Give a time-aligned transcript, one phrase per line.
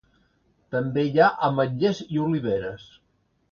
[0.75, 2.91] També hi ha ametllers i oliveres.